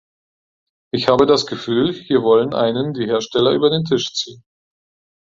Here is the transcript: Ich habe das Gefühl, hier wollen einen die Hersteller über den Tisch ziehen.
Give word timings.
Ich 0.91 1.09
habe 1.09 1.27
das 1.27 1.45
Gefühl, 1.45 1.93
hier 1.93 2.23
wollen 2.23 2.55
einen 2.55 2.95
die 2.95 3.05
Hersteller 3.05 3.51
über 3.51 3.69
den 3.69 3.83
Tisch 3.85 4.11
ziehen. 4.15 4.43